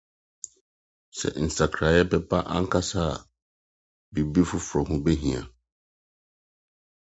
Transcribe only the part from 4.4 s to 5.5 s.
foforo ho behia.